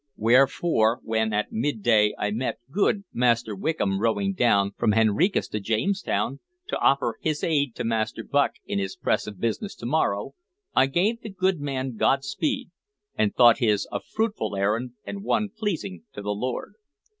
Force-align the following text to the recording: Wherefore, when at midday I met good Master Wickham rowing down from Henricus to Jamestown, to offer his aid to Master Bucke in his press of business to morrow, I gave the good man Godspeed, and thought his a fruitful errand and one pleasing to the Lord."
Wherefore, 0.17 0.99
when 1.03 1.31
at 1.31 1.51
midday 1.51 2.15
I 2.17 2.31
met 2.31 2.57
good 2.71 3.03
Master 3.13 3.55
Wickham 3.55 3.99
rowing 3.99 4.33
down 4.33 4.71
from 4.75 4.93
Henricus 4.93 5.47
to 5.49 5.59
Jamestown, 5.59 6.39
to 6.69 6.77
offer 6.79 7.19
his 7.21 7.43
aid 7.43 7.75
to 7.75 7.83
Master 7.83 8.23
Bucke 8.23 8.55
in 8.65 8.79
his 8.79 8.95
press 8.95 9.27
of 9.27 9.39
business 9.39 9.75
to 9.75 9.85
morrow, 9.85 10.33
I 10.75 10.87
gave 10.87 11.21
the 11.21 11.29
good 11.29 11.59
man 11.59 11.97
Godspeed, 11.97 12.71
and 13.15 13.35
thought 13.35 13.59
his 13.59 13.87
a 13.91 13.99
fruitful 13.99 14.55
errand 14.55 14.93
and 15.05 15.23
one 15.23 15.49
pleasing 15.55 16.01
to 16.13 16.23
the 16.23 16.31
Lord." 16.33 16.73